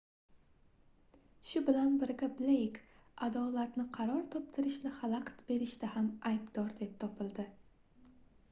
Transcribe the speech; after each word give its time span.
shu 1.49 1.59
bilan 1.67 1.99
birga 2.03 2.29
bleyk 2.39 2.79
adolatni 3.27 3.85
qaror 3.99 4.23
toptirishni 4.37 4.95
xalaqit 5.03 5.45
berishda 5.51 5.91
ham 5.99 6.09
aybdor 6.31 6.73
deb 6.81 6.97
topildi 7.05 7.47